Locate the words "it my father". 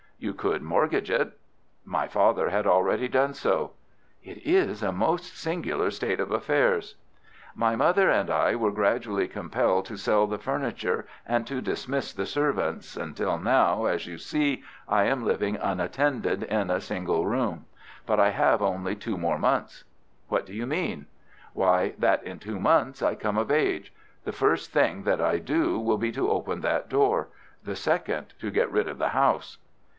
1.09-2.49